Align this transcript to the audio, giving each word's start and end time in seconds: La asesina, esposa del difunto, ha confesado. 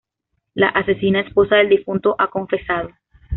La 0.55 0.69
asesina, 0.69 1.19
esposa 1.21 1.57
del 1.57 1.69
difunto, 1.69 2.15
ha 2.17 2.27
confesado. 2.31 2.89